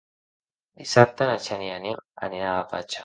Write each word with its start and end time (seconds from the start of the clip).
Dissabte 0.81 1.27
na 1.31 1.35
Xènia 1.49 1.75
i 1.75 1.75
en 1.81 1.85
Nil 1.89 2.01
aniran 2.29 2.53
a 2.55 2.59
la 2.63 2.69
platja. 2.73 2.99